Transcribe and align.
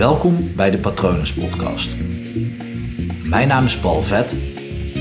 Welkom 0.00 0.54
bij 0.56 0.70
de 0.70 0.78
Patronus 0.78 1.34
Podcast. 1.34 1.96
Mijn 3.24 3.48
naam 3.48 3.64
is 3.64 3.78
Paul 3.78 4.02
Vet 4.02 4.32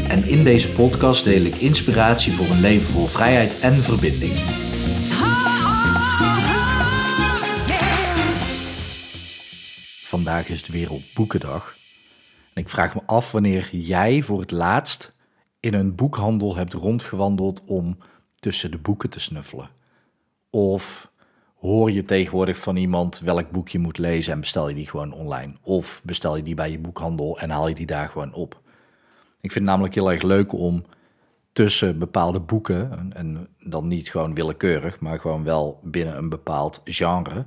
en 0.08 0.24
in 0.24 0.43
deze 0.43 0.72
podcast 0.72 1.24
deel 1.24 1.42
ik 1.42 1.56
inspiratie 1.56 2.33
voor 2.33 2.45
een 2.45 2.59
leven 2.59 2.92
vol 2.92 3.06
vrijheid 3.06 3.59
en 3.59 3.74
verbinding. 3.83 4.33
Vandaag 10.04 10.48
is 10.50 10.57
het 10.57 10.70
Wereldboekendag. 10.70 11.77
En 12.54 12.61
ik 12.61 12.70
vraag 12.70 12.95
me 12.95 13.02
af 13.05 13.31
wanneer 13.31 13.70
jij 13.71 14.21
voor 14.21 14.39
het 14.39 14.52
laatst 14.52 15.13
in 15.59 15.73
een 15.73 15.95
boekhandel 15.95 16.55
hebt 16.55 16.73
rondgewandeld 16.73 17.61
om 17.66 17.97
tussen 18.39 18.71
de 18.71 18.77
boeken 18.77 19.09
te 19.09 19.20
snuffelen. 19.20 19.70
Of 20.50 21.11
hoor 21.60 21.91
je 21.91 22.05
tegenwoordig 22.05 22.57
van 22.57 22.76
iemand 22.76 23.20
welk 23.20 23.52
boek 23.52 23.70
je 23.70 23.80
moet 23.80 23.98
lezen 23.98 24.34
en 24.34 24.39
bestel 24.39 24.70
je 24.70 24.76
die 24.76 24.89
gewoon 24.89 25.14
online. 25.14 25.54
Of 25.62 26.02
bestel 26.04 26.35
je 26.35 26.44
die 26.44 26.55
bij 26.55 26.72
je 26.72 26.80
boekhandel 26.80 27.40
en 27.40 27.49
haal 27.49 27.68
je 27.68 27.76
die 27.76 27.85
daar 27.85 28.09
gewoon 28.09 28.34
op. 28.34 28.62
Ik 29.41 29.52
vind 29.52 29.54
het 29.54 29.63
namelijk 29.63 29.94
heel 29.94 30.12
erg 30.12 30.22
leuk 30.22 30.54
om 30.54 30.84
tussen 31.52 31.99
bepaalde 31.99 32.40
boeken, 32.40 33.13
en 33.13 33.48
dan 33.59 33.88
niet 33.88 34.09
gewoon 34.09 34.34
willekeurig, 34.34 34.99
maar 34.99 35.20
gewoon 35.20 35.44
wel 35.44 35.80
binnen 35.84 36.18
een 36.18 36.30
bepaald 36.30 36.82
genre, 36.84 37.45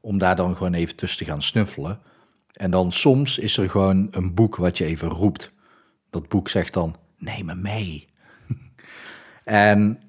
om 0.00 0.18
daar 0.18 0.36
dan 0.36 0.56
gewoon 0.56 0.74
even 0.74 0.96
tussen 0.96 1.18
te 1.18 1.24
gaan 1.24 1.42
snuffelen. 1.42 2.00
En 2.52 2.70
dan 2.70 2.92
soms 2.92 3.38
is 3.38 3.56
er 3.56 3.70
gewoon 3.70 4.08
een 4.10 4.34
boek 4.34 4.56
wat 4.56 4.78
je 4.78 4.84
even 4.84 5.08
roept. 5.08 5.52
Dat 6.10 6.28
boek 6.28 6.48
zegt 6.48 6.72
dan, 6.72 6.96
neem 7.18 7.44
me 7.44 7.54
mee. 7.54 8.06
en 9.44 10.00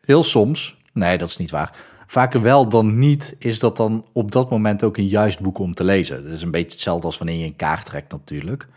heel 0.00 0.22
soms, 0.22 0.76
nee 0.92 1.18
dat 1.18 1.28
is 1.28 1.36
niet 1.36 1.50
waar, 1.50 1.76
vaker 2.06 2.42
wel 2.42 2.68
dan 2.68 2.98
niet 2.98 3.36
is 3.38 3.58
dat 3.58 3.76
dan 3.76 4.04
op 4.12 4.32
dat 4.32 4.50
moment 4.50 4.84
ook 4.84 4.96
een 4.96 5.06
juist 5.06 5.40
boek 5.40 5.58
om 5.58 5.74
te 5.74 5.84
lezen. 5.84 6.22
Dat 6.22 6.32
is 6.32 6.42
een 6.42 6.50
beetje 6.50 6.70
hetzelfde 6.70 7.06
als 7.06 7.18
wanneer 7.18 7.38
je 7.38 7.44
een 7.44 7.56
kaart 7.56 7.86
trekt 7.86 8.12
natuurlijk. 8.12 8.68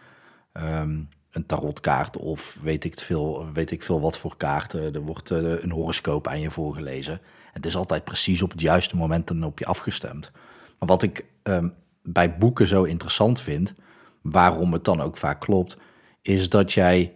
Um, 0.54 1.10
een 1.32 1.46
tarotkaart 1.46 2.18
of 2.18 2.58
weet 2.62 2.84
ik, 2.84 3.00
veel, 3.00 3.46
weet 3.54 3.72
ik 3.72 3.84
veel 3.84 4.02
wat 4.02 4.18
voor 4.18 4.38
kaarten. 4.38 4.94
Er 4.94 5.02
wordt 5.02 5.32
uh, 5.32 5.62
een 5.62 5.72
horoscoop 5.72 6.28
aan 6.28 6.40
je 6.40 6.52
voorgelezen. 6.52 7.22
Het 7.52 7.66
is 7.66 7.76
altijd 7.76 8.04
precies 8.04 8.42
op 8.42 8.52
het 8.52 8.62
juiste 8.62 8.96
moment 8.96 9.28
dan 9.28 9.44
op 9.44 9.60
je 9.60 9.66
afgestemd. 9.66 10.32
Maar 10.80 10.90
wat 10.90 11.04
ik 11.04 11.26
um, 11.44 11.74
bij 12.04 12.38
boeken 12.38 12.68
zo 12.68 12.84
interessant 12.84 13.42
vind, 13.42 13.74
waarom 14.22 14.74
het 14.74 14.84
dan 14.84 15.02
ook 15.02 15.18
vaak 15.18 15.40
klopt, 15.40 15.78
is 16.22 16.50
dat 16.50 16.74
jij, 16.74 17.14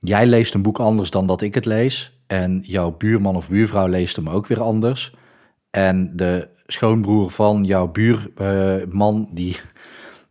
jij 0.00 0.26
leest 0.26 0.54
een 0.54 0.62
boek 0.62 0.78
anders 0.78 1.10
dan 1.10 1.26
dat 1.26 1.42
ik 1.42 1.54
het 1.54 1.64
lees. 1.64 2.18
En 2.26 2.60
jouw 2.62 2.90
buurman 2.90 3.36
of 3.36 3.48
buurvrouw 3.48 3.86
leest 3.86 4.16
hem 4.16 4.28
ook 4.28 4.46
weer 4.46 4.60
anders. 4.60 5.14
En 5.70 6.16
de 6.16 6.48
schoonbroer 6.66 7.30
van 7.30 7.64
jouw 7.64 7.88
buurman, 7.88 9.28
die, 9.32 9.56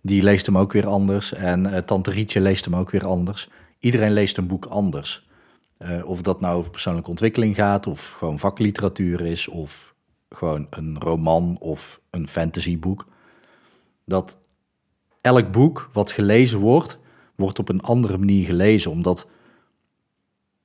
die 0.01 0.23
leest 0.23 0.45
hem 0.45 0.57
ook 0.57 0.73
weer 0.73 0.87
anders. 0.87 1.33
En 1.33 1.65
uh, 1.65 1.77
tante 1.77 2.11
Rietje 2.11 2.41
leest 2.41 2.65
hem 2.65 2.75
ook 2.75 2.89
weer 2.89 3.05
anders. 3.05 3.49
Iedereen 3.79 4.11
leest 4.11 4.37
een 4.37 4.47
boek 4.47 4.65
anders. 4.65 5.27
Uh, 5.79 6.05
of 6.05 6.21
dat 6.21 6.41
nou 6.41 6.57
over 6.57 6.71
persoonlijke 6.71 7.09
ontwikkeling 7.09 7.55
gaat, 7.55 7.87
of 7.87 8.09
gewoon 8.09 8.39
vakliteratuur 8.39 9.21
is, 9.21 9.47
of 9.47 9.95
gewoon 10.29 10.67
een 10.69 10.99
roman 10.99 11.57
of 11.59 12.01
een 12.09 12.27
fantasyboek. 12.27 13.07
Dat 14.05 14.39
elk 15.21 15.51
boek 15.51 15.89
wat 15.93 16.11
gelezen 16.11 16.59
wordt, 16.59 16.99
wordt 17.35 17.59
op 17.59 17.69
een 17.69 17.81
andere 17.81 18.17
manier 18.17 18.45
gelezen, 18.45 18.91
omdat 18.91 19.27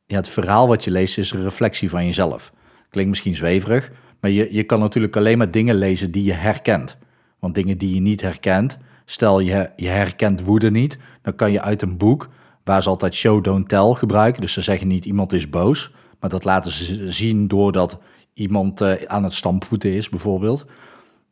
ja, 0.07 0.17
het 0.17 0.29
verhaal 0.29 0.69
wat 0.69 0.85
je 0.85 0.91
leest 0.91 1.19
is 1.19 1.31
een 1.31 1.43
reflectie 1.43 1.91
van 1.91 2.05
jezelf. 2.05 2.53
Klinkt 2.91 3.11
misschien 3.11 3.37
zweverig, 3.37 3.91
maar 4.25 4.33
je, 4.33 4.49
je 4.51 4.63
kan 4.63 4.81
natuurlijk 4.81 5.17
alleen 5.17 5.39
maar 5.39 5.51
dingen 5.51 5.75
lezen 5.75 6.11
die 6.11 6.25
je 6.25 6.33
herkent. 6.33 6.97
Want 7.39 7.55
dingen 7.55 7.79
die 7.79 7.95
je 7.95 8.01
niet 8.01 8.21
herkent, 8.21 8.79
stel 9.05 9.41
je, 9.41 9.71
je 9.77 9.89
herkent 9.89 10.41
woede 10.41 10.71
niet, 10.71 10.99
dan 11.23 11.35
kan 11.35 11.53
je 11.53 11.61
uit 11.61 11.83
een 11.83 11.97
boek, 11.97 12.29
waar 12.63 12.83
ze 12.83 12.89
altijd 12.89 13.15
show, 13.15 13.45
don't 13.45 13.69
tell 13.69 13.95
gebruiken, 13.95 14.41
dus 14.41 14.53
ze 14.53 14.63
zeggen 14.63 14.89
niet 14.89 15.05
iemand 15.05 15.33
is 15.33 15.51
boos, 15.51 15.93
maar 16.21 16.31
dat 16.31 16.45
laten 16.45 16.73
ze 16.73 17.13
zien 17.13 17.49
doordat 17.49 17.99
iemand 18.33 18.81
uh, 18.81 18.93
aan 19.07 19.25
het 19.25 19.35
stampvoeten 19.35 19.93
is 19.93 20.09
bijvoorbeeld. 20.09 20.67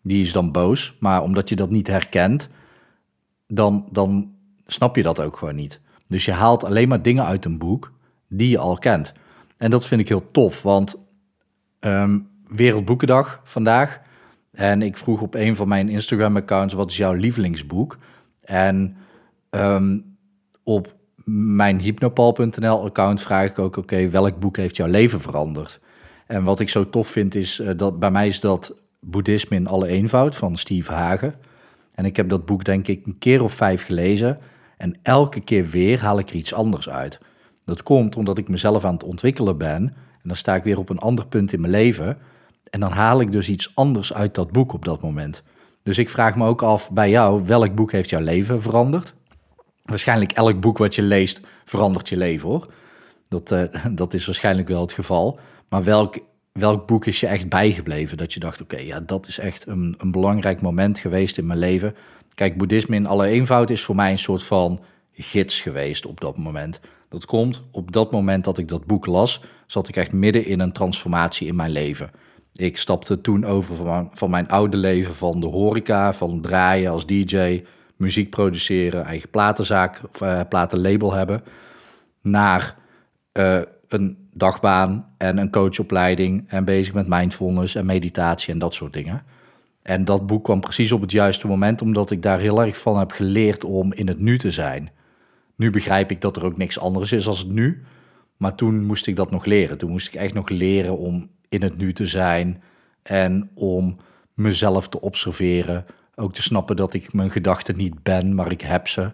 Die 0.02 0.22
is 0.22 0.32
dan 0.32 0.52
boos, 0.52 0.96
maar 1.00 1.22
omdat 1.22 1.48
je 1.48 1.56
dat 1.56 1.70
niet 1.70 1.86
herkent, 1.86 2.48
dan, 3.46 3.88
dan 3.90 4.32
snap 4.66 4.96
je 4.96 5.02
dat 5.02 5.20
ook 5.20 5.36
gewoon 5.36 5.54
niet. 5.56 5.80
Dus 6.08 6.24
je 6.24 6.32
haalt 6.32 6.64
alleen 6.64 6.88
maar 6.88 7.02
dingen 7.02 7.24
uit 7.24 7.44
een 7.44 7.58
boek 7.58 7.92
die 8.28 8.48
je 8.48 8.58
al 8.58 8.78
kent. 8.78 9.12
En 9.56 9.70
dat 9.70 9.86
vind 9.86 10.00
ik 10.00 10.08
heel 10.08 10.30
tof, 10.30 10.62
want 10.62 10.96
um, 11.80 12.30
Wereldboekendag 12.54 13.40
vandaag. 13.44 14.00
En 14.52 14.82
ik 14.82 14.96
vroeg 14.96 15.20
op 15.20 15.34
een 15.34 15.56
van 15.56 15.68
mijn 15.68 15.88
Instagram-accounts: 15.88 16.74
wat 16.74 16.90
is 16.90 16.96
jouw 16.96 17.12
lievelingsboek? 17.12 17.98
En 18.44 18.96
um, 19.50 20.16
op 20.62 20.94
mijn 21.24 21.78
hypnopal.nl-account 21.80 23.20
vraag 23.20 23.48
ik 23.48 23.58
ook: 23.58 23.76
oké, 23.76 24.08
welk 24.08 24.38
boek 24.38 24.56
heeft 24.56 24.76
jouw 24.76 24.88
leven 24.88 25.20
veranderd? 25.20 25.80
En 26.26 26.44
wat 26.44 26.60
ik 26.60 26.68
zo 26.68 26.90
tof 26.90 27.08
vind 27.08 27.34
is 27.34 27.60
uh, 27.60 27.70
dat 27.76 27.98
bij 27.98 28.10
mij 28.10 28.28
is 28.28 28.40
dat 28.40 28.74
Boeddhisme 29.00 29.56
in 29.56 29.66
alle 29.66 29.86
eenvoud 29.86 30.36
van 30.36 30.56
Steve 30.56 30.92
Hagen. 30.92 31.34
En 31.94 32.04
ik 32.04 32.16
heb 32.16 32.28
dat 32.28 32.46
boek 32.46 32.64
denk 32.64 32.88
ik 32.88 33.06
een 33.06 33.18
keer 33.18 33.42
of 33.42 33.52
vijf 33.52 33.84
gelezen. 33.84 34.38
En 34.76 34.98
elke 35.02 35.40
keer 35.40 35.66
weer 35.66 36.00
haal 36.00 36.18
ik 36.18 36.28
er 36.28 36.34
iets 36.34 36.54
anders 36.54 36.88
uit. 36.88 37.20
Dat 37.64 37.82
komt 37.82 38.16
omdat 38.16 38.38
ik 38.38 38.48
mezelf 38.48 38.84
aan 38.84 38.92
het 38.92 39.04
ontwikkelen 39.04 39.58
ben. 39.58 39.82
En 40.22 40.28
dan 40.28 40.36
sta 40.36 40.54
ik 40.54 40.62
weer 40.62 40.78
op 40.78 40.88
een 40.88 40.98
ander 40.98 41.26
punt 41.26 41.52
in 41.52 41.60
mijn 41.60 41.72
leven. 41.72 42.18
En 42.72 42.80
dan 42.80 42.92
haal 42.92 43.20
ik 43.20 43.32
dus 43.32 43.48
iets 43.48 43.72
anders 43.74 44.12
uit 44.12 44.34
dat 44.34 44.52
boek 44.52 44.72
op 44.72 44.84
dat 44.84 45.02
moment. 45.02 45.42
Dus 45.82 45.98
ik 45.98 46.10
vraag 46.10 46.36
me 46.36 46.46
ook 46.46 46.62
af 46.62 46.90
bij 46.90 47.10
jou, 47.10 47.44
welk 47.44 47.74
boek 47.74 47.92
heeft 47.92 48.10
jouw 48.10 48.20
leven 48.20 48.62
veranderd? 48.62 49.14
Waarschijnlijk 49.82 50.32
elk 50.32 50.60
boek 50.60 50.78
wat 50.78 50.94
je 50.94 51.02
leest 51.02 51.40
verandert 51.64 52.08
je 52.08 52.16
leven 52.16 52.48
hoor. 52.48 52.72
Dat, 53.28 53.52
uh, 53.52 53.62
dat 54.00 54.14
is 54.14 54.26
waarschijnlijk 54.26 54.68
wel 54.68 54.80
het 54.80 54.92
geval. 54.92 55.38
Maar 55.68 55.84
welk, 55.84 56.18
welk 56.52 56.86
boek 56.86 57.06
is 57.06 57.20
je 57.20 57.26
echt 57.26 57.48
bijgebleven? 57.48 58.16
Dat 58.16 58.32
je 58.32 58.40
dacht, 58.40 58.60
oké, 58.60 58.76
ja, 58.78 59.00
dat 59.00 59.26
is 59.26 59.38
echt 59.38 59.66
een, 59.66 59.94
een 59.98 60.10
belangrijk 60.10 60.60
moment 60.60 60.98
geweest 60.98 61.38
in 61.38 61.46
mijn 61.46 61.58
leven. 61.58 61.94
Kijk, 62.34 62.58
boeddhisme 62.58 62.96
in 62.96 63.06
alle 63.06 63.26
eenvoud 63.26 63.70
is 63.70 63.82
voor 63.82 63.94
mij 63.94 64.10
een 64.10 64.18
soort 64.18 64.42
van 64.42 64.80
gids 65.12 65.60
geweest 65.60 66.06
op 66.06 66.20
dat 66.20 66.38
moment. 66.38 66.80
Dat 67.08 67.24
komt 67.24 67.62
op 67.70 67.92
dat 67.92 68.12
moment 68.12 68.44
dat 68.44 68.58
ik 68.58 68.68
dat 68.68 68.86
boek 68.86 69.06
las, 69.06 69.40
zat 69.66 69.88
ik 69.88 69.96
echt 69.96 70.12
midden 70.12 70.46
in 70.46 70.60
een 70.60 70.72
transformatie 70.72 71.46
in 71.46 71.56
mijn 71.56 71.70
leven. 71.70 72.10
Ik 72.54 72.78
stapte 72.78 73.20
toen 73.20 73.44
over 73.44 73.74
van 73.74 73.86
mijn, 73.86 74.08
van 74.12 74.30
mijn 74.30 74.48
oude 74.48 74.76
leven 74.76 75.14
van 75.14 75.40
de 75.40 75.46
horeca, 75.46 76.12
van 76.12 76.40
draaien 76.40 76.90
als 76.90 77.06
DJ, 77.06 77.64
muziek 77.96 78.30
produceren, 78.30 79.04
eigen 79.04 79.30
platenzaak 79.30 80.00
of 80.12 80.22
uh, 80.22 80.40
platenlabel 80.48 81.12
hebben, 81.12 81.42
naar 82.22 82.76
uh, 83.32 83.60
een 83.88 84.28
dagbaan 84.32 85.14
en 85.18 85.38
een 85.38 85.50
coachopleiding 85.50 86.44
en 86.48 86.64
bezig 86.64 86.94
met 86.94 87.08
mindfulness 87.08 87.74
en 87.74 87.86
meditatie 87.86 88.52
en 88.52 88.58
dat 88.58 88.74
soort 88.74 88.92
dingen. 88.92 89.22
En 89.82 90.04
dat 90.04 90.26
boek 90.26 90.44
kwam 90.44 90.60
precies 90.60 90.92
op 90.92 91.00
het 91.00 91.12
juiste 91.12 91.46
moment, 91.46 91.82
omdat 91.82 92.10
ik 92.10 92.22
daar 92.22 92.38
heel 92.38 92.62
erg 92.62 92.78
van 92.78 92.98
heb 92.98 93.10
geleerd 93.10 93.64
om 93.64 93.92
in 93.92 94.08
het 94.08 94.18
nu 94.18 94.38
te 94.38 94.50
zijn. 94.50 94.90
Nu 95.56 95.70
begrijp 95.70 96.10
ik 96.10 96.20
dat 96.20 96.36
er 96.36 96.44
ook 96.44 96.56
niks 96.56 96.78
anders 96.78 97.12
is 97.12 97.26
als 97.26 97.38
het 97.38 97.50
nu. 97.50 97.82
Maar 98.36 98.54
toen 98.54 98.84
moest 98.84 99.06
ik 99.06 99.16
dat 99.16 99.30
nog 99.30 99.44
leren. 99.44 99.78
Toen 99.78 99.90
moest 99.90 100.06
ik 100.06 100.14
echt 100.14 100.34
nog 100.34 100.48
leren 100.48 100.98
om 100.98 101.30
in 101.52 101.62
het 101.62 101.76
nu 101.76 101.92
te 101.92 102.06
zijn 102.06 102.62
en 103.02 103.50
om 103.54 103.96
mezelf 104.34 104.88
te 104.88 105.00
observeren. 105.00 105.86
Ook 106.14 106.34
te 106.34 106.42
snappen 106.42 106.76
dat 106.76 106.94
ik 106.94 107.12
mijn 107.12 107.30
gedachten 107.30 107.76
niet 107.76 108.02
ben, 108.02 108.34
maar 108.34 108.50
ik 108.50 108.60
heb 108.60 108.88
ze. 108.88 109.10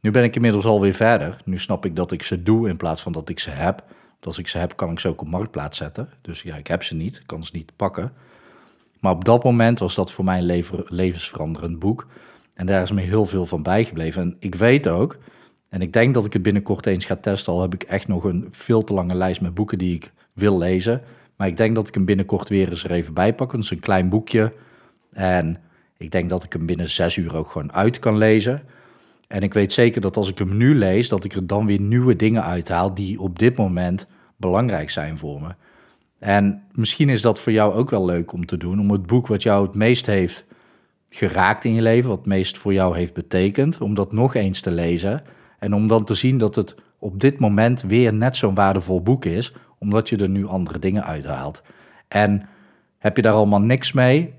Nu 0.00 0.10
ben 0.10 0.24
ik 0.24 0.34
inmiddels 0.34 0.64
alweer 0.64 0.94
verder. 0.94 1.36
Nu 1.44 1.58
snap 1.58 1.84
ik 1.84 1.96
dat 1.96 2.12
ik 2.12 2.22
ze 2.22 2.42
doe 2.42 2.68
in 2.68 2.76
plaats 2.76 3.02
van 3.02 3.12
dat 3.12 3.28
ik 3.28 3.38
ze 3.38 3.50
heb. 3.50 3.84
Want 4.10 4.26
als 4.26 4.38
ik 4.38 4.48
ze 4.48 4.58
heb, 4.58 4.76
kan 4.76 4.90
ik 4.90 4.98
ze 4.98 5.08
ook 5.08 5.20
op 5.20 5.28
marktplaats 5.28 5.78
zetten. 5.78 6.08
Dus 6.20 6.42
ja, 6.42 6.56
ik 6.56 6.66
heb 6.66 6.82
ze 6.82 6.94
niet, 6.94 7.16
ik 7.16 7.26
kan 7.26 7.44
ze 7.44 7.50
niet 7.54 7.72
pakken. 7.76 8.12
Maar 9.00 9.12
op 9.12 9.24
dat 9.24 9.44
moment 9.44 9.78
was 9.78 9.94
dat 9.94 10.12
voor 10.12 10.24
mij 10.24 10.38
een 10.38 10.84
levensveranderend 10.88 11.78
boek. 11.78 12.06
En 12.54 12.66
daar 12.66 12.82
is 12.82 12.92
me 12.92 13.00
heel 13.00 13.26
veel 13.26 13.46
van 13.46 13.62
bijgebleven. 13.62 14.22
En 14.22 14.36
ik 14.38 14.54
weet 14.54 14.88
ook, 14.88 15.18
en 15.68 15.80
ik 15.80 15.92
denk 15.92 16.14
dat 16.14 16.24
ik 16.24 16.32
het 16.32 16.42
binnenkort 16.42 16.86
eens 16.86 17.04
ga 17.04 17.16
testen, 17.16 17.52
al 17.52 17.60
heb 17.60 17.74
ik 17.74 17.82
echt 17.82 18.08
nog 18.08 18.24
een 18.24 18.48
veel 18.50 18.84
te 18.84 18.94
lange 18.94 19.14
lijst 19.14 19.40
met 19.40 19.54
boeken 19.54 19.78
die 19.78 19.94
ik 19.94 20.12
wil 20.32 20.58
lezen. 20.58 21.02
Maar 21.38 21.46
ik 21.46 21.56
denk 21.56 21.74
dat 21.74 21.88
ik 21.88 21.94
hem 21.94 22.04
binnenkort 22.04 22.48
weer 22.48 22.68
eens 22.68 22.84
er 22.84 22.90
even 22.90 23.14
bij 23.14 23.34
pak. 23.34 23.52
Het 23.52 23.62
is 23.62 23.70
een 23.70 23.80
klein 23.80 24.08
boekje. 24.08 24.52
En 25.12 25.56
ik 25.96 26.10
denk 26.10 26.28
dat 26.28 26.44
ik 26.44 26.52
hem 26.52 26.66
binnen 26.66 26.90
zes 26.90 27.16
uur 27.16 27.36
ook 27.36 27.50
gewoon 27.50 27.72
uit 27.72 27.98
kan 27.98 28.16
lezen. 28.16 28.62
En 29.28 29.42
ik 29.42 29.54
weet 29.54 29.72
zeker 29.72 30.00
dat 30.00 30.16
als 30.16 30.28
ik 30.28 30.38
hem 30.38 30.56
nu 30.56 30.74
lees, 30.74 31.08
dat 31.08 31.24
ik 31.24 31.34
er 31.34 31.46
dan 31.46 31.66
weer 31.66 31.80
nieuwe 31.80 32.16
dingen 32.16 32.44
uithaal 32.44 32.94
die 32.94 33.20
op 33.20 33.38
dit 33.38 33.56
moment 33.56 34.06
belangrijk 34.36 34.90
zijn 34.90 35.18
voor 35.18 35.40
me. 35.40 35.48
En 36.18 36.62
misschien 36.72 37.08
is 37.08 37.22
dat 37.22 37.40
voor 37.40 37.52
jou 37.52 37.74
ook 37.74 37.90
wel 37.90 38.04
leuk 38.04 38.32
om 38.32 38.46
te 38.46 38.56
doen, 38.56 38.80
om 38.80 38.90
het 38.90 39.06
boek 39.06 39.26
wat 39.26 39.42
jou 39.42 39.66
het 39.66 39.74
meest 39.74 40.06
heeft 40.06 40.44
geraakt 41.08 41.64
in 41.64 41.74
je 41.74 41.82
leven, 41.82 42.08
wat 42.08 42.18
het 42.18 42.26
meest 42.26 42.58
voor 42.58 42.72
jou 42.72 42.96
heeft 42.96 43.14
betekend, 43.14 43.80
om 43.80 43.94
dat 43.94 44.12
nog 44.12 44.34
eens 44.34 44.60
te 44.60 44.70
lezen. 44.70 45.22
En 45.58 45.74
om 45.74 45.88
dan 45.88 46.04
te 46.04 46.14
zien 46.14 46.38
dat 46.38 46.54
het 46.54 46.74
op 46.98 47.20
dit 47.20 47.40
moment 47.40 47.82
weer 47.82 48.14
net 48.14 48.36
zo'n 48.36 48.54
waardevol 48.54 49.02
boek 49.02 49.24
is, 49.24 49.54
omdat 49.78 50.08
je 50.08 50.16
er 50.16 50.28
nu 50.28 50.46
andere 50.46 50.78
dingen 50.78 51.04
uithaalt. 51.04 51.62
En 52.08 52.48
heb 52.98 53.16
je 53.16 53.22
daar 53.22 53.32
allemaal 53.32 53.60
niks 53.60 53.92
mee? 53.92 54.36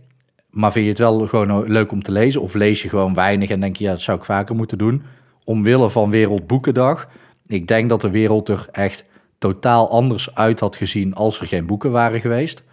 maar 0.49 0.71
vind 0.71 0.85
je 0.85 0.91
het 0.91 0.99
wel 0.99 1.27
gewoon 1.27 1.67
leuk 1.71 1.91
om 1.91 2.03
te 2.03 2.11
lezen? 2.11 2.41
Of 2.41 2.53
lees 2.53 2.81
je 2.81 2.89
gewoon 2.89 3.13
weinig 3.13 3.49
en 3.49 3.59
denk 3.59 3.75
je, 3.75 3.83
ja, 3.83 3.91
dat 3.91 4.01
zou 4.01 4.17
ik 4.17 4.25
vaker 4.25 4.55
moeten 4.55 4.77
doen? 4.77 5.03
Omwille 5.43 5.89
van 5.89 6.09
Wereldboekendag. 6.09 7.09
Ik 7.47 7.67
denk 7.67 7.89
dat 7.89 8.01
de 8.01 8.09
wereld 8.09 8.49
er 8.49 8.67
echt 8.71 9.05
totaal 9.37 9.89
anders 9.89 10.35
uit 10.35 10.59
had 10.59 10.75
gezien 10.75 11.15
als 11.15 11.39
er 11.39 11.47
geen 11.47 11.65
boeken 11.65 11.91
waren 11.91 12.21
geweest. 12.21 12.63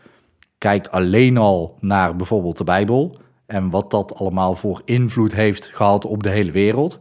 Kijk 0.59 0.87
alleen 0.87 1.37
al 1.37 1.77
naar 1.81 2.17
bijvoorbeeld 2.17 2.59
de 2.59 2.65
Bijbel 2.65 3.17
en 3.47 3.71
wat 3.71 3.91
dat 3.91 4.15
allemaal 4.15 4.55
voor 4.55 4.83
invloed 4.85 5.35
heeft 5.35 5.71
gehad 5.75 6.05
op 6.05 6.23
de 6.23 6.31
hele 6.31 6.51
wereld. 6.51 7.01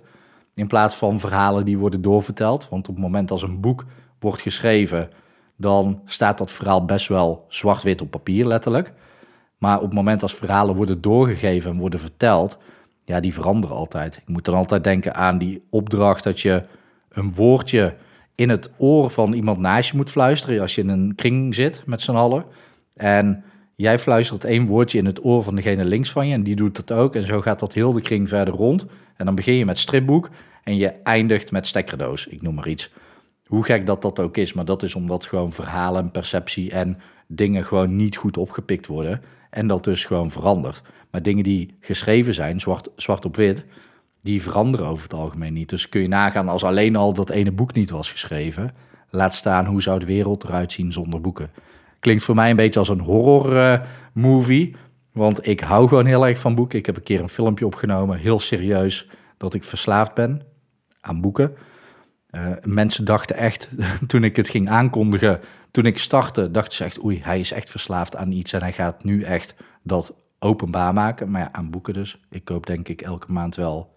In 0.56 0.68
plaats 0.68 0.96
van 0.96 1.20
verhalen 1.20 1.66
die 1.66 1.78
worden 1.78 2.02
doorverteld. 2.02 2.70
Want 2.70 2.88
op 2.88 2.96
het 2.96 3.04
moment 3.04 3.32
als 3.32 3.42
een 3.42 3.60
boek 3.60 3.86
wordt 4.20 4.42
geschreven, 4.42 5.10
dan 5.58 6.02
staat 6.06 6.38
dat 6.38 6.52
verhaal 6.52 6.86
best 6.86 7.08
wel 7.08 7.46
zwart-wit 7.48 8.02
op 8.02 8.12
papier, 8.12 8.46
letterlijk. 8.46 8.94
Maar 9.58 9.76
op 9.76 9.84
het 9.84 9.94
moment 9.94 10.22
als 10.22 10.36
verhalen 10.36 10.76
worden 10.76 11.02
doorgegeven 11.02 11.72
en 11.72 11.78
worden 11.78 12.00
verteld, 12.00 12.58
ja, 13.04 13.20
die 13.20 13.34
veranderen 13.34 13.76
altijd. 13.76 14.16
Ik 14.16 14.28
moet 14.28 14.46
dan 14.46 14.56
altijd 14.56 14.84
denken 14.84 15.16
aan 15.16 15.38
die 15.38 15.64
opdracht 15.70 16.24
dat 16.24 16.40
je 16.40 16.64
een 17.10 17.34
woordje 17.34 17.96
in 18.36 18.50
het 18.50 18.70
oor 18.78 19.10
van 19.10 19.34
iemand 19.34 19.58
naast 19.58 19.90
je 19.90 19.98
moet 19.98 20.12
fluisteren 20.12 20.62
als 20.62 20.76
je 20.76 20.82
in 20.82 20.90
een 20.90 21.16
kring 21.16 21.56
zit 21.56 21.84
met 21.86 22.02
z'n 22.02 22.12
allen. 22.12 22.46
En 22.94 23.44
jij 23.76 24.00
fluistert 24.00 24.44
één 24.44 24.66
woordje 24.66 24.98
in 24.98 25.06
het 25.06 25.26
oor 25.26 25.44
van 25.44 25.56
degene 25.56 25.86
links 25.86 26.12
van 26.12 26.28
je 26.28 26.34
en 26.34 26.44
die 26.44 26.56
doet 26.56 26.76
dat 26.76 26.98
ook. 26.98 27.16
En 27.16 27.24
zo 27.24 27.42
gaat 27.42 27.60
dat 27.60 27.74
heel 27.74 27.92
de 27.92 28.02
kring 28.02 28.30
verder 28.30 28.54
rond. 28.54 28.86
En 29.16 29.26
dan 29.26 29.36
begin 29.36 29.54
je 29.54 29.66
met 29.66 29.78
stripboek 29.78 30.30
en 30.64 30.78
je 30.78 30.88
eindigt 31.04 31.52
met 31.52 31.68
stekkerdoos, 31.68 32.28
ik 32.28 32.42
noem 32.42 32.54
maar 32.54 32.68
iets. 32.68 32.92
Hoe 33.46 33.64
gek 33.64 33.86
dat 33.86 34.02
dat 34.02 34.20
ook 34.20 34.38
is, 34.38 34.54
maar 34.54 34.66
dat 34.66 34.84
is 34.84 34.96
omdat 34.96 35.26
gewoon 35.26 35.54
verhalen, 35.54 36.12
perceptie 36.12 36.72
en 36.72 36.98
dingen 37.28 37.66
gewoon 37.66 37.96
niet 37.96 38.16
goed 38.16 38.38
opgepikt 38.38 38.88
worden. 38.88 39.22
En 39.50 39.68
dat 39.68 39.84
dus 39.84 40.06
gewoon 40.06 40.32
verandert. 40.32 40.82
Maar 41.12 41.22
dingen 41.22 41.44
die 41.44 41.78
geschreven 41.80 42.34
zijn, 42.34 42.60
zwart, 42.60 42.90
zwart 42.96 43.26
op 43.26 43.36
wit, 43.36 43.66
die 44.22 44.42
veranderen 44.42 44.88
over 44.88 45.04
het 45.04 45.14
algemeen 45.14 45.54
niet. 45.54 45.70
Dus 45.70 45.90
kun 45.90 46.02
je 46.02 46.08
nagaan 46.08 46.50
als 46.50 46.64
alleen 46.64 46.96
al 46.96 47.14
dat 47.14 47.30
ene 47.30 47.52
boek 47.52 47.74
niet 47.74 47.90
was 47.90 48.12
geschreven. 48.12 48.74
Laat 49.10 49.34
staan 49.34 49.66
hoe 49.66 49.82
zou 49.82 50.00
de 50.00 50.06
wereld 50.06 50.44
eruit 50.44 50.72
zien 50.72 50.92
zonder 50.92 51.22
boeken. 51.22 51.52
Klinkt 52.06 52.24
voor 52.24 52.36
mij 52.36 52.50
een 52.50 52.56
beetje 52.56 52.80
als 52.80 52.90
een 52.90 53.00
horror 53.00 53.54
uh, 53.54 53.80
movie. 54.14 54.76
Want 55.14 55.48
ik 55.48 55.60
hou 55.60 55.88
gewoon 55.88 56.06
heel 56.06 56.28
erg 56.28 56.40
van 56.40 56.56
boeken. 56.56 56.80
Ik 56.80 56.86
heb 56.86 56.96
een 56.96 57.04
keer 57.04 57.22
een 57.22 57.30
filmpje 57.30 57.66
opgenomen, 57.66 58.18
heel 58.18 58.40
serieus, 58.40 59.08
dat 59.38 59.54
ik 59.54 59.64
verslaafd 59.64 60.14
ben 60.14 60.42
aan 61.02 61.22
boeken. 61.22 61.56
Uh, 62.32 62.48
mensen 62.64 63.06
dachten 63.06 63.36
echt, 63.36 63.70
toen 64.08 64.24
ik 64.24 64.36
het 64.36 64.50
ging 64.50 64.70
aankondigen, 64.70 65.40
toen 65.72 65.86
ik 65.86 66.00
startte, 66.00 66.52
dachten 66.52 66.74
ze 66.74 66.84
echt, 66.84 67.04
oei, 67.04 67.20
hij 67.24 67.40
is 67.40 67.52
echt 67.52 67.70
verslaafd 67.70 68.16
aan 68.16 68.32
iets 68.32 68.54
en 68.54 68.62
hij 68.62 68.74
gaat 68.74 69.04
nu 69.04 69.24
echt 69.24 69.56
dat 69.84 70.16
openbaar 70.40 70.94
maken. 70.94 71.32
Maar 71.32 71.42
ja, 71.42 71.50
aan 71.52 71.70
boeken 71.70 71.94
dus. 71.94 72.20
Ik 72.30 72.46
koop 72.46 72.66
denk 72.66 72.88
ik 72.88 73.02
elke 73.02 73.32
maand 73.32 73.56
wel 73.56 73.96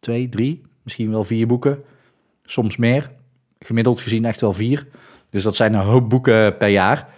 twee, 0.00 0.28
drie, 0.28 0.62
misschien 0.82 1.10
wel 1.10 1.24
vier 1.24 1.46
boeken. 1.46 1.82
Soms 2.44 2.76
meer. 2.76 3.10
Gemiddeld 3.58 4.00
gezien 4.00 4.24
echt 4.24 4.40
wel 4.40 4.52
vier. 4.52 4.86
Dus 5.32 5.42
dat 5.42 5.56
zijn 5.56 5.74
een 5.74 5.80
hoop 5.80 6.08
boeken 6.08 6.56
per 6.56 6.68
jaar. 6.68 7.08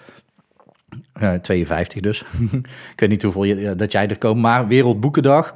Uh, 1.20 1.34
eh, 1.34 1.40
52 1.40 2.00
dus. 2.00 2.25
ik 2.93 3.00
weet 3.00 3.08
niet 3.08 3.22
hoeveel 3.22 3.76
dat 3.76 3.93
jij 3.93 4.08
er 4.08 4.19
komt. 4.19 4.40
Maar 4.40 4.66
Wereldboekendag. 4.66 5.55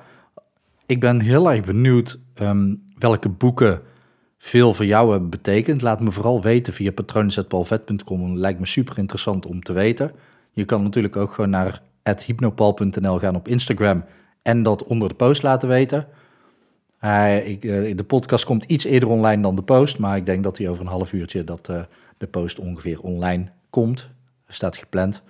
Ik 0.86 1.00
ben 1.00 1.20
heel 1.20 1.50
erg 1.50 1.64
benieuwd 1.64 2.18
ehm, 2.34 2.74
welke 2.98 3.28
boeken 3.28 3.80
veel 4.38 4.74
voor 4.74 4.84
jou 4.84 5.10
hebben 5.10 5.30
betekend. 5.30 5.82
Laat 5.82 6.00
me 6.00 6.12
vooral 6.12 6.42
weten 6.42 6.72
via 6.72 6.92
patronen.palvet.com. 6.92 8.36
Lijkt 8.36 8.60
me 8.60 8.66
super 8.66 8.98
interessant 8.98 9.46
om 9.46 9.62
te 9.62 9.72
weten. 9.72 10.12
Je 10.52 10.64
kan 10.64 10.82
natuurlijk 10.82 11.16
ook 11.16 11.32
gewoon 11.32 11.50
naar 11.50 11.82
hypnopal.nl 12.24 13.18
gaan 13.18 13.36
op 13.36 13.48
Instagram 13.48 14.04
en 14.42 14.62
dat 14.62 14.84
onder 14.84 15.08
de 15.08 15.14
post 15.14 15.42
laten 15.42 15.68
weten. 15.68 16.06
Uh, 17.04 17.48
ik, 17.48 17.64
uh, 17.64 17.96
de 17.96 18.04
podcast 18.04 18.44
komt 18.44 18.64
iets 18.64 18.84
eerder 18.84 19.08
online 19.08 19.42
dan 19.42 19.54
de 19.54 19.62
post, 19.62 19.98
maar 19.98 20.16
ik 20.16 20.26
denk 20.26 20.42
dat 20.42 20.58
hij 20.58 20.68
over 20.68 20.82
een 20.82 20.90
half 20.90 21.12
uurtje 21.12 21.44
dat 21.44 21.70
de 22.18 22.26
post 22.26 22.58
ongeveer 22.58 23.00
online 23.00 23.50
komt. 23.70 24.08
Staat 24.48 24.76
gepland. 24.76 25.22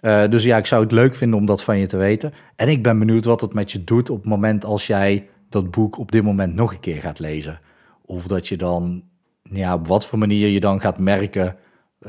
dus 0.00 0.44
ja, 0.44 0.56
ik 0.56 0.66
zou 0.66 0.82
het 0.82 0.92
leuk 0.92 1.14
vinden 1.14 1.38
om 1.38 1.46
dat 1.46 1.62
van 1.62 1.78
je 1.78 1.86
te 1.86 1.96
weten. 1.96 2.32
En 2.56 2.68
ik 2.68 2.82
ben 2.82 2.98
benieuwd 2.98 3.24
wat 3.24 3.40
het 3.40 3.54
met 3.54 3.72
je 3.72 3.84
doet 3.84 4.10
op 4.10 4.16
het 4.16 4.26
moment 4.26 4.64
als 4.64 4.86
jij 4.86 5.28
dat 5.48 5.70
boek 5.70 5.98
op 5.98 6.12
dit 6.12 6.22
moment 6.22 6.54
nog 6.54 6.72
een 6.72 6.80
keer 6.80 7.00
gaat 7.00 7.18
lezen. 7.18 7.60
Of 8.02 8.26
dat 8.26 8.48
je 8.48 8.56
dan, 8.56 9.02
ja, 9.42 9.74
op 9.74 9.86
wat 9.86 10.06
voor 10.06 10.18
manier 10.18 10.48
je 10.48 10.60
dan 10.60 10.80
gaat 10.80 10.98
merken 10.98 11.56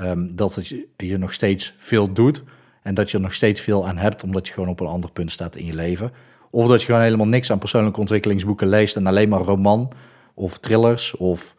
um, 0.01 0.35
dat 0.35 0.55
het 0.55 0.67
je 0.97 1.17
nog 1.17 1.33
steeds 1.33 1.75
veel 1.77 2.13
doet. 2.13 2.43
En 2.81 2.93
dat 2.93 3.11
je 3.11 3.17
er 3.17 3.23
nog 3.23 3.33
steeds 3.33 3.61
veel 3.61 3.87
aan 3.87 3.97
hebt, 3.97 4.23
omdat 4.23 4.47
je 4.47 4.53
gewoon 4.53 4.69
op 4.69 4.79
een 4.79 4.87
ander 4.87 5.11
punt 5.11 5.31
staat 5.31 5.55
in 5.55 5.65
je 5.65 5.75
leven. 5.75 6.11
Of 6.49 6.67
dat 6.67 6.79
je 6.79 6.85
gewoon 6.85 7.01
helemaal 7.01 7.27
niks 7.27 7.51
aan 7.51 7.59
persoonlijke 7.59 7.99
ontwikkelingsboeken 7.99 8.67
leest 8.67 8.95
en 8.95 9.07
alleen 9.07 9.29
maar 9.29 9.41
roman 9.41 9.91
of 10.33 10.57
thrillers 10.57 11.15
of 11.15 11.55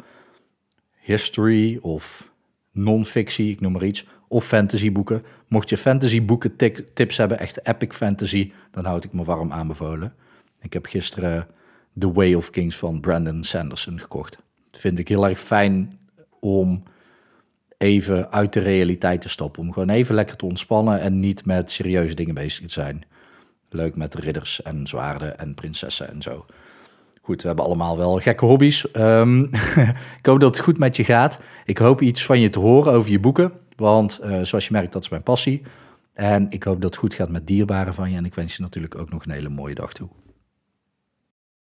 history 1.09 1.79
of 1.81 2.31
non-fictie, 2.73 3.51
ik 3.51 3.61
noem 3.61 3.73
maar 3.73 3.85
iets. 3.85 4.07
Of 4.29 4.47
fantasyboeken. 4.47 5.23
Mocht 5.49 5.69
je 5.69 5.77
fantasyboeken 5.77 6.57
tips 6.95 7.17
hebben, 7.17 7.39
echt 7.39 7.67
epic 7.67 7.93
fantasy, 7.93 8.53
dan 8.71 8.85
houd 8.85 9.05
ik 9.05 9.13
me 9.13 9.25
warm 9.25 9.53
aanbevolen. 9.53 10.15
Ik 10.61 10.73
heb 10.73 10.87
gisteren 10.87 11.47
The 11.99 12.13
Way 12.13 12.35
of 12.35 12.51
Kings 12.51 12.77
van 12.77 13.01
Brandon 13.01 13.45
Sanderson 13.45 14.01
gekocht. 14.01 14.39
Dat 14.71 14.81
vind 14.81 14.99
ik 14.99 15.09
heel 15.09 15.29
erg 15.29 15.41
fijn 15.41 15.99
om 16.41 16.83
even 17.79 18.33
uit 18.33 18.53
de 18.53 18.61
realiteit 18.61 19.21
te 19.21 19.29
stoppen. 19.29 19.63
Om 19.63 19.73
gewoon 19.73 19.91
even 19.91 20.15
lekker 20.15 20.37
te 20.37 20.45
ontspannen 20.45 21.01
en 21.01 21.21
niet 21.21 21.45
met 21.45 21.71
serieuze 21.71 22.15
dingen 22.15 22.35
bezig 22.35 22.67
te 22.67 22.73
zijn. 22.73 23.05
Leuk 23.71 23.97
met 23.97 24.15
ridders 24.15 24.63
en 24.63 24.87
zwaarden 24.87 25.39
en 25.39 25.55
prinsessen 25.55 26.09
en 26.11 26.23
zo. 26.23 26.47
Goed, 27.29 27.41
we 27.43 27.47
hebben 27.47 27.65
allemaal 27.65 27.97
wel 27.97 28.19
gekke 28.19 28.45
hobby's. 28.45 28.87
Um, 28.97 29.43
ik 30.19 30.27
hoop 30.27 30.41
dat 30.41 30.57
het 30.57 30.65
goed 30.65 30.79
met 30.79 30.97
je 30.97 31.05
gaat. 31.05 31.39
Ik 31.65 31.79
hoop 31.79 32.01
iets 32.01 32.25
van 32.25 32.41
je 32.41 32.49
te 32.49 32.59
horen 32.59 32.93
over 32.93 33.11
je 33.11 33.21
boeken. 33.21 33.53
Want 33.77 34.21
uh, 34.25 34.43
zoals 34.43 34.67
je 34.67 34.73
merkt, 34.73 34.93
dat 34.93 35.03
is 35.03 35.09
mijn 35.09 35.23
passie. 35.23 35.63
En 36.13 36.47
ik 36.51 36.63
hoop 36.63 36.81
dat 36.81 36.91
het 36.91 36.99
goed 36.99 37.15
gaat 37.15 37.29
met 37.29 37.47
dierbaren 37.47 37.95
van 37.95 38.11
je. 38.11 38.17
En 38.17 38.25
ik 38.25 38.35
wens 38.35 38.57
je 38.57 38.63
natuurlijk 38.63 38.99
ook 38.99 39.11
nog 39.11 39.25
een 39.25 39.31
hele 39.31 39.49
mooie 39.49 39.75
dag 39.75 39.93
toe. 39.93 40.09